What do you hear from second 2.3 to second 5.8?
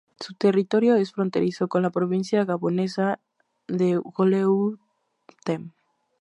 gabonesa de Woleu-Ntem.